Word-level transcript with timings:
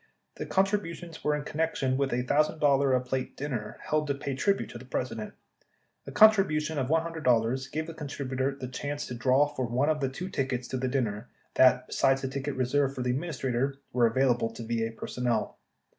The 0.37 0.47
contributions 0.47 1.23
were 1.23 1.35
in 1.35 1.43
connection 1.43 1.95
with 1.95 2.11
a 2.11 2.25
$l,000 2.27 2.97
a 2.97 2.99
plate 3.01 3.37
dinner 3.37 3.77
held 3.87 4.07
to 4.07 4.15
pay 4.15 4.33
tribute 4.33 4.71
to 4.71 4.79
the 4.79 4.85
President. 4.85 5.35
A 6.07 6.11
contribution 6.11 6.79
of 6.79 6.87
$100 6.87 7.71
gave 7.71 7.85
the 7.85 7.93
contributor 7.93 8.55
the 8.59 8.67
chance 8.67 9.05
to 9.05 9.13
draw 9.13 9.45
for 9.45 9.67
one 9.67 9.89
of 9.89 9.99
the 9.99 10.09
two 10.09 10.29
tickets 10.29 10.67
to 10.69 10.77
the 10.77 10.87
din 10.87 11.03
ner 11.03 11.29
that, 11.53 11.85
besides 11.85 12.23
the 12.23 12.27
ticket 12.29 12.55
reserved 12.55 12.95
for 12.95 13.03
the 13.03 13.11
Administrator, 13.11 13.75
were 13.93 14.07
avail 14.07 14.33
able 14.33 14.49
to 14.51 14.65
VA 14.65 14.89
personnel. 14.91 15.59